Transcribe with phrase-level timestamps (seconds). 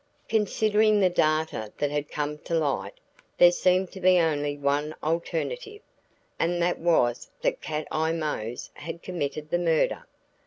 [0.27, 2.95] Considering the data that had come to light,
[3.37, 5.79] there seemed to be only one alternative,
[6.39, 10.05] and that was that Cat Eye Mose had committed the murder.